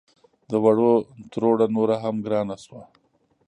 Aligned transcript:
د 0.49 0.51
وړو 0.63 0.91
تروړه 1.31 1.67
نوره 1.75 1.97
هم 2.03 2.15
ګرانه 2.25 2.55
شوه 2.63 2.81